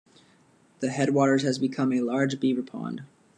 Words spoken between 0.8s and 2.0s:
headwaters has become